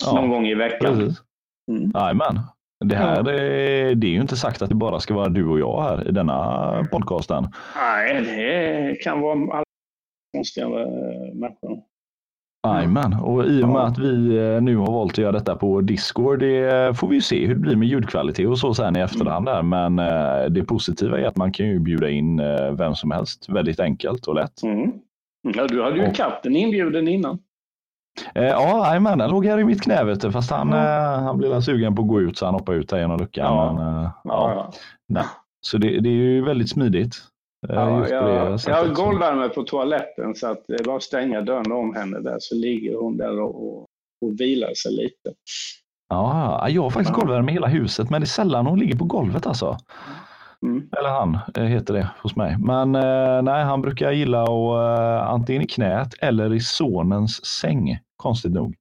[0.00, 0.98] Ja, Någon gång i veckan.
[0.98, 1.22] Precis.
[1.70, 1.90] Mm.
[1.94, 2.40] Jajamän.
[2.84, 5.60] Det här är, det är ju inte sagt att det bara ska vara du och
[5.60, 7.48] jag här i denna podcasten.
[7.76, 9.64] Nej, det kan vara
[10.34, 11.82] alla konstiga eh, människor.
[12.66, 15.80] Jajamän, och i och med att vi eh, nu har valt att göra detta på
[15.80, 19.00] Discord, det får vi ju se hur det blir med ljudkvalitet och så sen i
[19.00, 19.62] efterhand där.
[19.62, 23.48] Men eh, det positiva är att man kan ju bjuda in eh, vem som helst
[23.48, 24.62] väldigt enkelt och lätt.
[24.62, 24.92] Mm.
[25.54, 27.38] Ja, du hade ju Och- katten inbjuden innan.
[28.34, 31.38] Eh, ja, jajamän, han låg här i mitt knä vet du, fast han, eh, han
[31.38, 33.44] blev sugen på att gå ut så han hoppade ut här genom luckan.
[33.56, 33.72] Ja.
[33.72, 34.72] Men, eh, ja.
[35.06, 35.24] Ja.
[35.60, 37.16] Så det, det är ju väldigt smidigt.
[37.68, 38.14] Ja, på
[38.70, 42.20] jag, har golvvärme på toaletten så att det är bara att stänga dörren om henne
[42.20, 43.86] där så ligger hon där och, och,
[44.40, 45.32] vilar sig lite.
[46.08, 49.04] Ja, jag har faktiskt golvvärme i hela huset, men det är sällan hon ligger på
[49.04, 49.76] golvet alltså.
[50.66, 50.88] Mm.
[50.98, 52.56] Eller han eh, heter det hos mig.
[52.58, 57.98] Men eh, nej, han brukar gilla att eh, antingen i knät eller i sonens säng,
[58.16, 58.74] konstigt nog.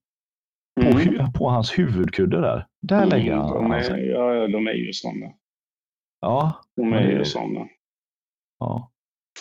[0.81, 0.97] På, Mm.
[0.97, 2.65] hu- på hans huvudkudde där.
[2.81, 5.25] Där lägger han, de är, ja, de är ju sådana.
[6.21, 7.59] Ja, De är ju sådana.
[8.59, 8.89] Ja.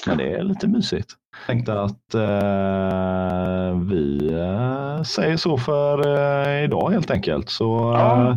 [0.06, 1.12] Men det är lite mysigt.
[1.40, 7.48] Jag tänkte att eh, vi eh, säger så för eh, idag helt enkelt.
[7.50, 7.64] Så,
[7.96, 8.30] Ja.
[8.30, 8.36] eh,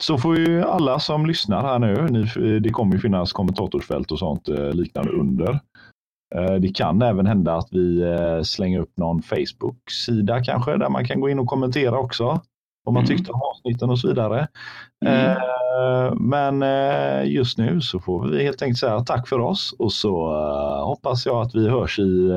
[0.00, 4.18] så får ju alla som lyssnar här nu, ni, det kommer ju finnas kommentatorsfält och
[4.18, 5.60] sånt eh, liknande under.
[6.34, 8.04] Eh, Det kan även hända att vi
[8.44, 12.24] slänger upp någon Facebook-sida kanske där man kan gå in och kommentera också.
[12.86, 13.16] Om man Mm.
[13.16, 14.48] tyckte om avsnitten och så vidare.
[15.06, 15.36] Mm.
[15.78, 19.92] Eh, men eh, just nu så får vi helt enkelt säga tack för oss och
[19.92, 22.30] så eh, hoppas jag att vi hörs i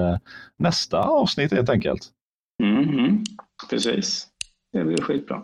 [0.57, 2.01] nästa avsnitt helt enkelt.
[2.63, 3.23] Mhm.
[3.69, 4.27] Precis.
[4.73, 5.43] Det blir skitbra.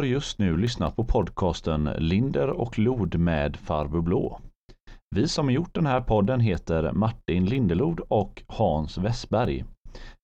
[0.00, 4.40] Har just nu lyssnat på podcasten Linder och Lod med Farbror Blå.
[5.16, 9.64] Vi som har gjort den här podden heter Martin Lindelod och Hans Westberg.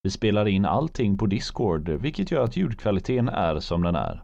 [0.03, 4.23] Vi spelar in allting på Discord, vilket gör att ljudkvaliteten är som den är.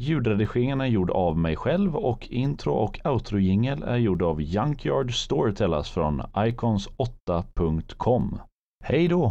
[0.00, 5.90] Ljudredigeringen är gjord av mig själv och intro och outro är gjord av Junkyard Storytellers
[5.90, 8.40] från icons8.com.
[8.84, 9.24] Hej då!